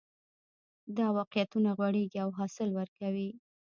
دا 0.97 1.07
واقعیتونه 1.17 1.69
غوړېږي 1.77 2.17
او 2.25 2.29
حاصل 2.37 2.69
ورکوي 2.73 3.29